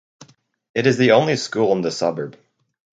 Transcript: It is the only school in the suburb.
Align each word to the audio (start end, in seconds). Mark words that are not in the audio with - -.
It 0.73 0.87
is 0.87 0.97
the 0.97 1.11
only 1.11 1.35
school 1.35 1.73
in 1.73 1.81
the 1.81 1.91
suburb. 1.91 2.35